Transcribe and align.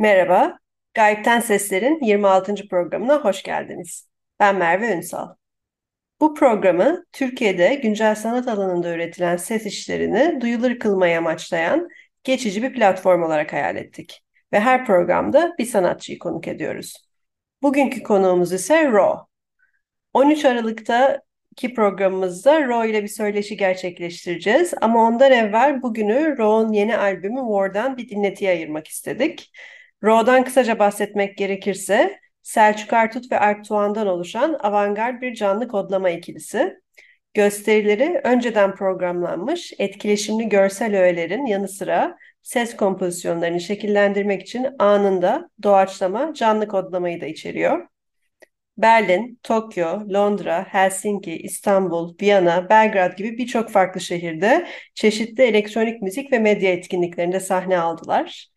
Merhaba, 0.00 0.58
Gayipten 0.94 1.40
Sesler'in 1.40 2.00
26. 2.02 2.68
programına 2.68 3.24
hoş 3.24 3.42
geldiniz. 3.42 4.08
Ben 4.38 4.56
Merve 4.56 4.92
Ünsal. 4.92 5.34
Bu 6.20 6.34
programı 6.34 7.04
Türkiye'de 7.12 7.74
güncel 7.74 8.14
sanat 8.14 8.48
alanında 8.48 8.94
üretilen 8.94 9.36
ses 9.36 9.66
işlerini 9.66 10.40
duyulur 10.40 10.78
kılmayı 10.78 11.18
amaçlayan 11.18 11.88
geçici 12.24 12.62
bir 12.62 12.72
platform 12.72 13.22
olarak 13.22 13.52
hayal 13.52 13.76
ettik. 13.76 14.22
Ve 14.52 14.60
her 14.60 14.86
programda 14.86 15.54
bir 15.58 15.66
sanatçıyı 15.66 16.18
konuk 16.18 16.48
ediyoruz. 16.48 16.94
Bugünkü 17.62 18.02
konuğumuz 18.02 18.52
ise 18.52 18.88
Ro. 18.92 19.26
13 20.12 20.44
Aralık'ta 20.44 21.22
ki 21.56 21.74
programımızda 21.74 22.66
Ro 22.66 22.84
ile 22.84 23.02
bir 23.02 23.08
söyleşi 23.08 23.56
gerçekleştireceğiz. 23.56 24.74
Ama 24.80 25.02
ondan 25.02 25.32
evvel 25.32 25.82
bugünü 25.82 26.38
Ro'nun 26.38 26.72
yeni 26.72 26.96
albümü 26.96 27.40
War'dan 27.40 27.96
bir 27.96 28.08
dinletiye 28.08 28.50
ayırmak 28.50 28.88
istedik. 28.88 29.50
Ro'dan 30.02 30.44
kısaca 30.44 30.78
bahsetmek 30.78 31.38
gerekirse 31.38 32.20
Selçuk 32.42 32.92
Artut 32.92 33.32
ve 33.32 33.40
Alp 33.40 33.64
Tuğan'dan 33.64 34.06
oluşan 34.06 34.56
avantgard 34.60 35.22
bir 35.22 35.34
canlı 35.34 35.68
kodlama 35.68 36.10
ikilisi. 36.10 36.80
Gösterileri 37.34 38.20
önceden 38.24 38.74
programlanmış 38.74 39.72
etkileşimli 39.78 40.48
görsel 40.48 40.96
öğelerin 40.96 41.46
yanı 41.46 41.68
sıra 41.68 42.16
ses 42.42 42.76
kompozisyonlarını 42.76 43.60
şekillendirmek 43.60 44.42
için 44.42 44.66
anında 44.78 45.50
doğaçlama 45.62 46.34
canlı 46.34 46.68
kodlamayı 46.68 47.20
da 47.20 47.26
içeriyor. 47.26 47.86
Berlin, 48.76 49.40
Tokyo, 49.42 50.00
Londra, 50.12 50.66
Helsinki, 50.68 51.36
İstanbul, 51.36 52.14
Viyana, 52.22 52.68
Belgrad 52.68 53.16
gibi 53.16 53.38
birçok 53.38 53.70
farklı 53.70 54.00
şehirde 54.00 54.66
çeşitli 54.94 55.42
elektronik 55.42 56.02
müzik 56.02 56.32
ve 56.32 56.38
medya 56.38 56.72
etkinliklerinde 56.72 57.40
sahne 57.40 57.78
aldılar. 57.78 58.50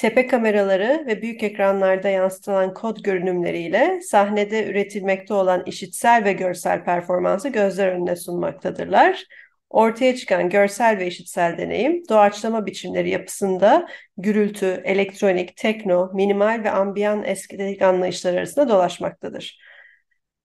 Tepe 0.00 0.26
kameraları 0.26 1.04
ve 1.06 1.22
büyük 1.22 1.42
ekranlarda 1.42 2.08
yansıtılan 2.08 2.74
kod 2.74 3.02
görünümleriyle 3.02 4.00
sahnede 4.02 4.66
üretilmekte 4.66 5.34
olan 5.34 5.62
işitsel 5.66 6.24
ve 6.24 6.32
görsel 6.32 6.84
performansı 6.84 7.48
gözler 7.48 7.88
önüne 7.88 8.16
sunmaktadırlar. 8.16 9.24
Ortaya 9.70 10.16
çıkan 10.16 10.50
görsel 10.50 10.98
ve 10.98 11.06
işitsel 11.06 11.58
deneyim, 11.58 12.02
doğaçlama 12.08 12.66
biçimleri 12.66 13.10
yapısında 13.10 13.88
gürültü, 14.16 14.82
elektronik, 14.84 15.56
tekno, 15.56 16.10
minimal 16.14 16.60
ve 16.64 16.70
ambiyan 16.70 17.24
estetik 17.24 17.82
anlayışlar 17.82 18.34
arasında 18.34 18.68
dolaşmaktadır. 18.68 19.58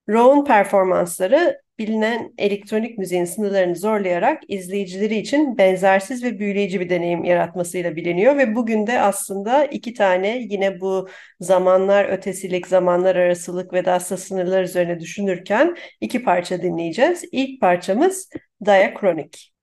Rowan 0.09 0.45
performansları 0.45 1.61
bilinen 1.79 2.33
elektronik 2.37 2.97
müziğin 2.97 3.25
sınırlarını 3.25 3.75
zorlayarak 3.75 4.43
izleyicileri 4.47 5.15
için 5.15 5.57
benzersiz 5.57 6.23
ve 6.23 6.39
büyüleyici 6.39 6.79
bir 6.79 6.89
deneyim 6.89 7.23
yaratmasıyla 7.23 7.95
biliniyor 7.95 8.37
ve 8.37 8.55
bugün 8.55 8.87
de 8.87 9.01
aslında 9.01 9.65
iki 9.65 9.93
tane 9.93 10.37
yine 10.49 10.81
bu 10.81 11.09
zamanlar 11.39 12.05
ötesilik, 12.05 12.67
zamanlar 12.67 13.15
arasılık 13.15 13.73
ve 13.73 13.85
daha 13.85 13.99
sınırlar 13.99 14.63
üzerine 14.63 14.99
düşünürken 14.99 15.75
iki 16.01 16.23
parça 16.23 16.61
dinleyeceğiz. 16.61 17.23
İlk 17.31 17.61
parçamız 17.61 18.29
Diachronic. 18.65 19.54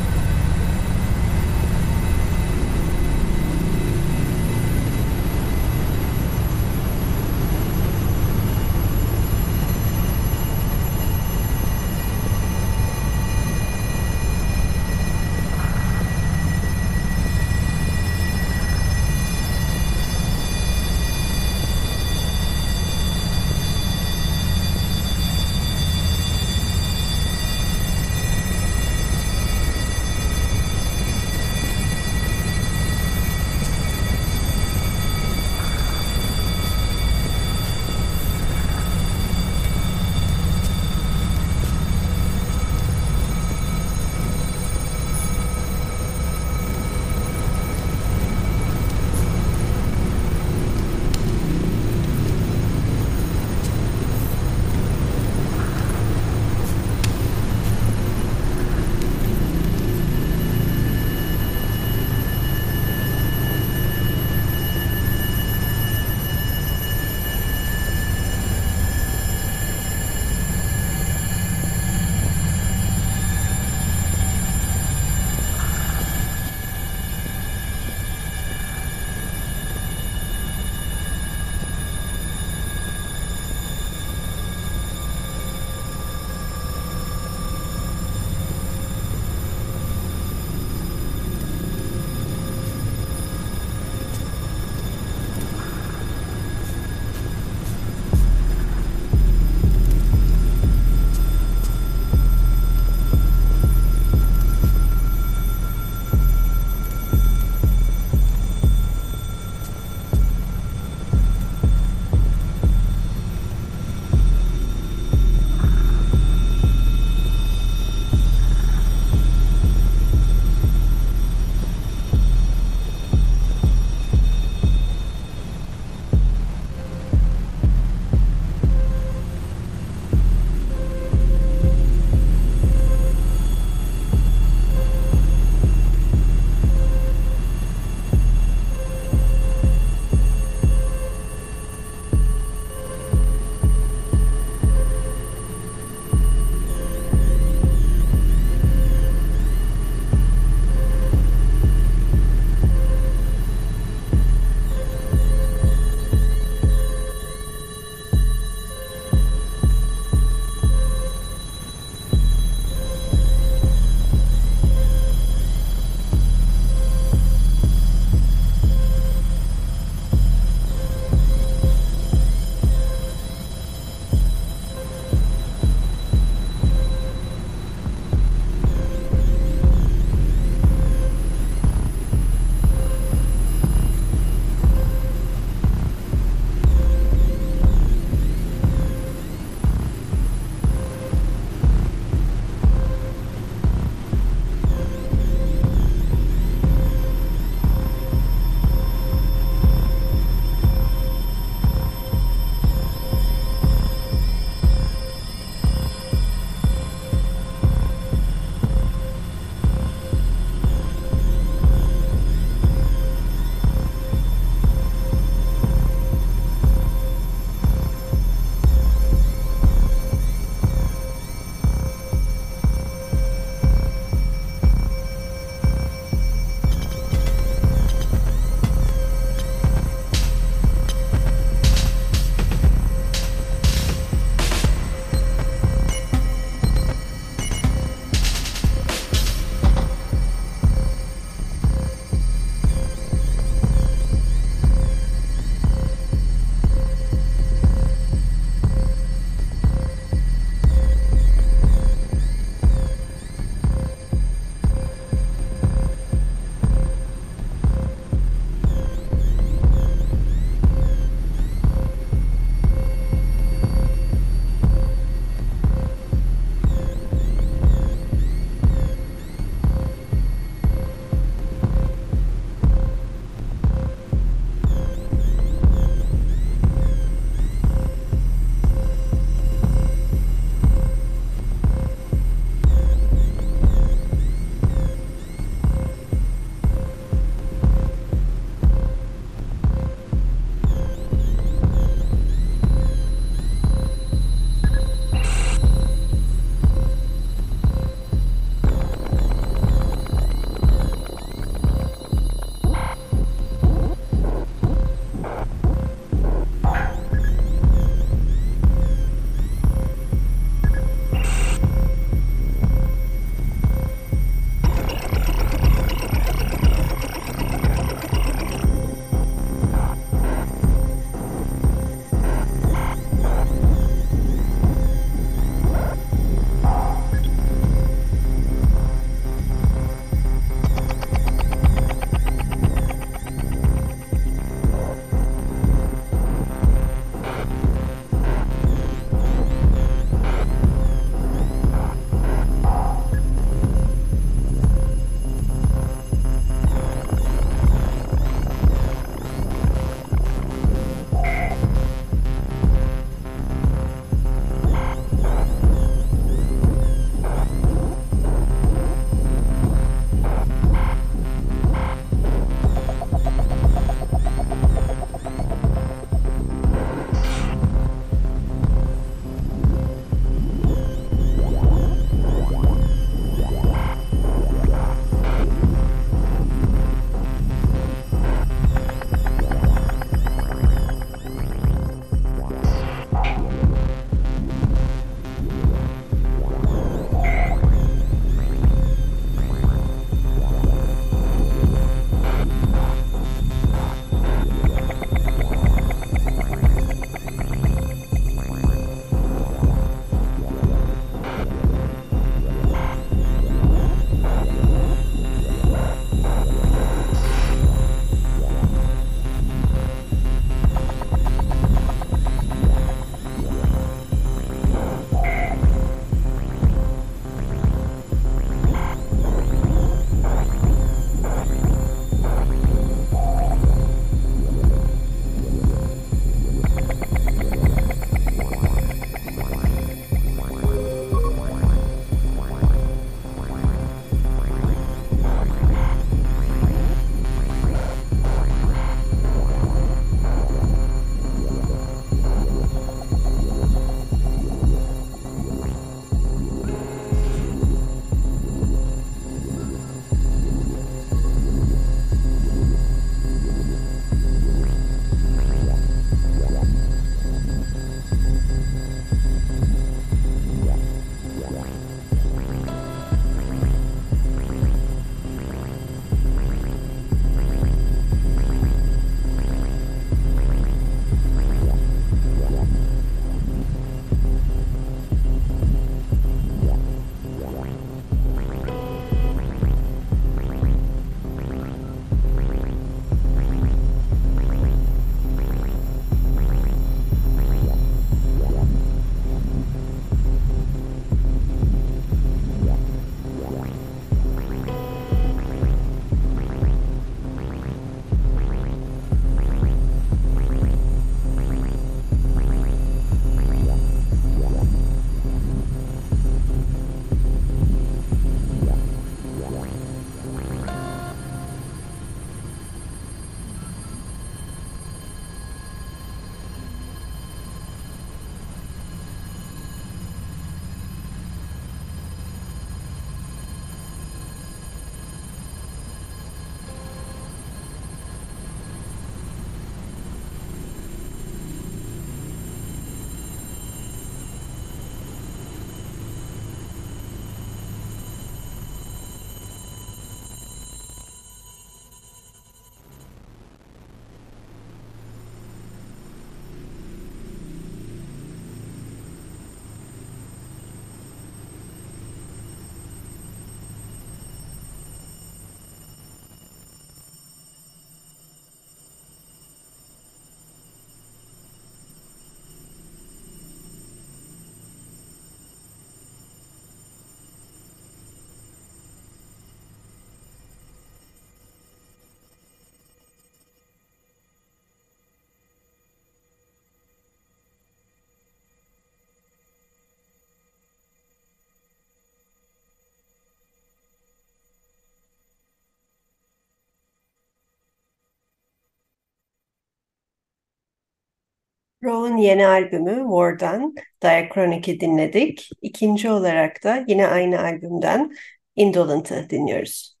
Raw'un 591.83 592.17
yeni 592.17 592.47
albümü 592.47 593.03
War'dan 593.09 593.75
Diachronic'i 594.03 594.79
dinledik. 594.79 595.49
İkinci 595.61 596.09
olarak 596.09 596.63
da 596.63 596.85
yine 596.87 597.07
aynı 597.07 597.39
albümden 597.41 598.11
Indolent'ı 598.55 599.29
dinliyoruz. 599.29 600.00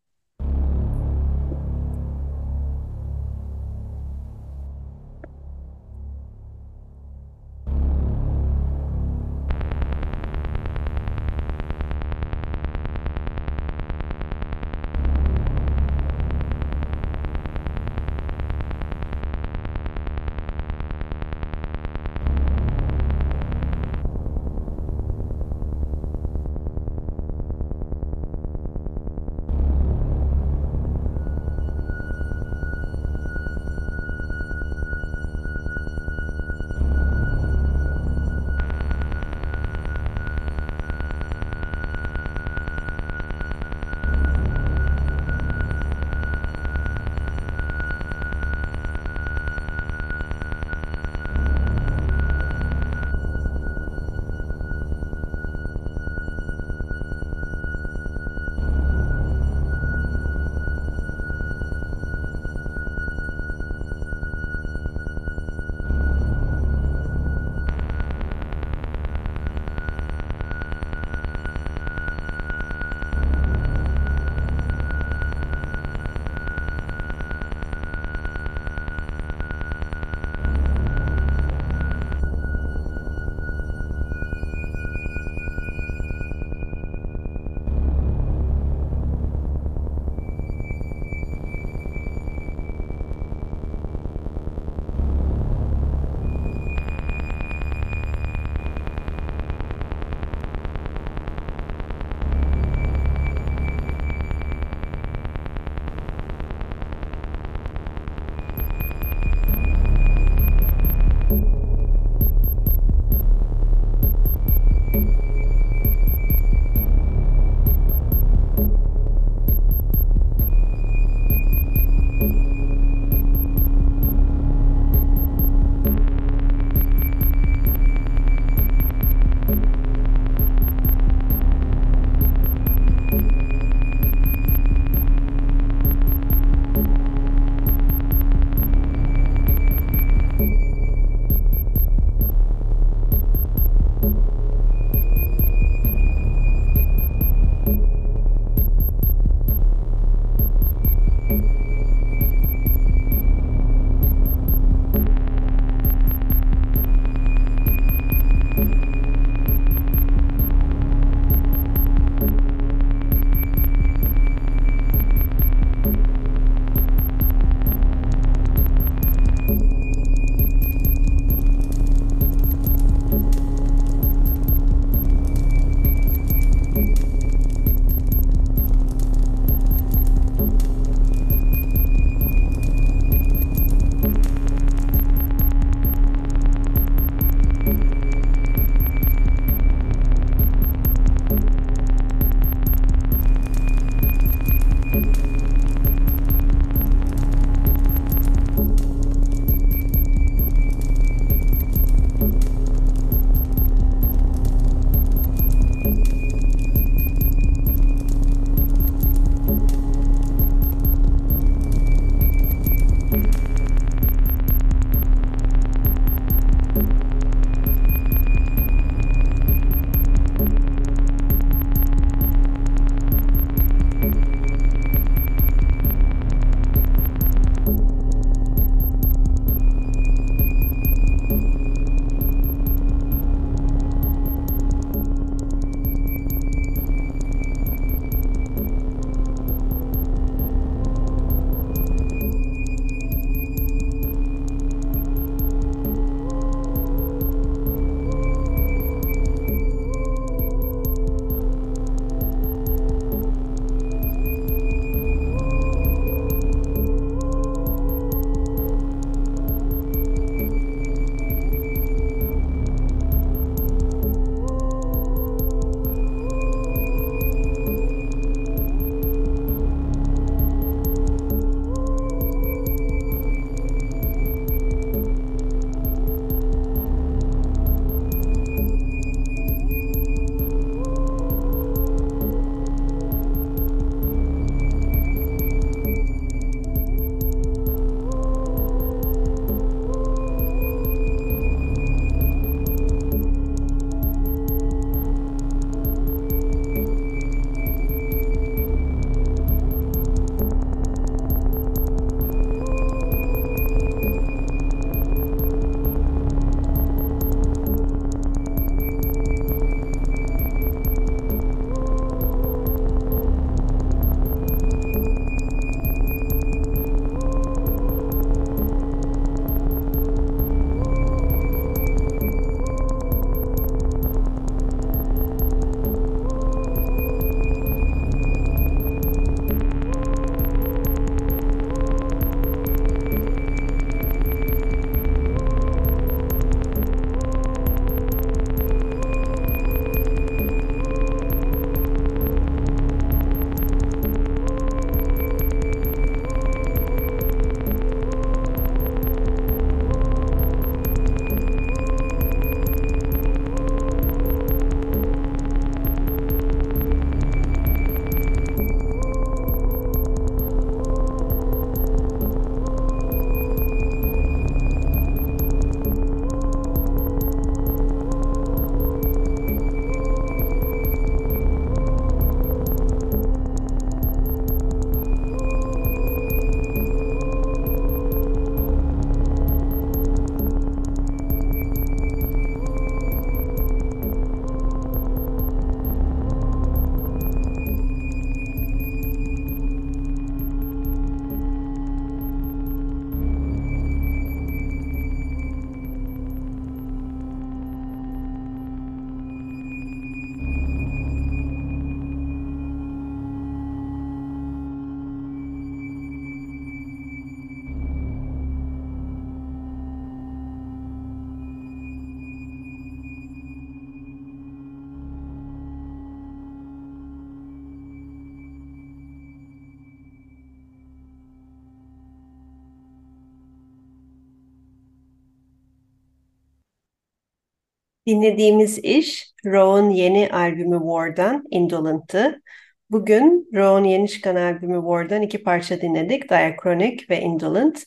Dinlediğimiz 428.07 428.79
iş 428.79 429.33
Raw'un 429.45 429.89
yeni 429.89 430.29
albümü 430.31 430.79
War'dan 430.79 431.43
Indolent'ı. 431.51 432.41
Bugün 432.89 433.49
Raw'un 433.53 433.83
yeni 433.83 434.09
çıkan 434.09 434.35
albümü 434.35 434.81
War'dan 434.81 435.21
iki 435.21 435.43
parça 435.43 435.81
dinledik. 435.81 436.29
Diachronic 436.29 437.05
ve 437.09 437.21
Indolent. 437.21 437.83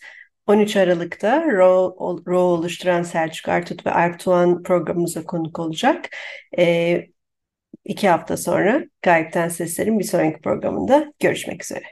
13 0.47 0.77
Aralık'ta 0.77 1.43
Raw, 1.47 2.01
Raw 2.33 2.37
oluşturan 2.37 3.03
Selçuk 3.03 3.49
Artut 3.49 3.87
ve 3.87 3.91
Artuan 3.91 4.63
programımıza 4.63 5.25
konuk 5.25 5.59
olacak. 5.59 6.09
Ee, 6.59 7.07
iki 7.85 8.09
hafta 8.09 8.37
sonra 8.37 8.85
Gayipten 9.03 9.49
Sesler'in 9.49 9.99
bir 9.99 10.05
sonraki 10.05 10.41
programında 10.41 11.13
görüşmek 11.21 11.65
üzere. 11.65 11.85